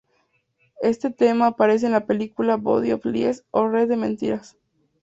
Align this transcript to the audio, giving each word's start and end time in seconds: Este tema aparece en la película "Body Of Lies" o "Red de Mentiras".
Este 0.81 1.11
tema 1.11 1.45
aparece 1.45 1.85
en 1.85 1.91
la 1.91 2.07
película 2.07 2.55
"Body 2.55 2.91
Of 2.93 3.05
Lies" 3.05 3.45
o 3.51 3.67
"Red 3.67 3.87
de 3.87 3.97
Mentiras". 3.97 4.57